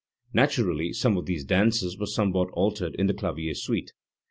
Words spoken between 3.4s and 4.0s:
suite.